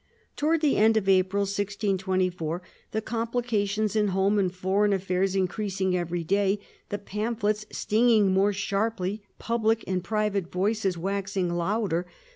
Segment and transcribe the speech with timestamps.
[0.35, 6.23] Towards the end of April, 1624, the complications in home and foreign affairs increasing every
[6.23, 6.57] day,
[6.89, 12.07] the pam phlets stinging more sharply, public and private voices waxing louder.